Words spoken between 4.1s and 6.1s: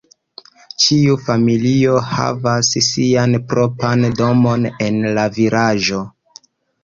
domon en la vilaĝo.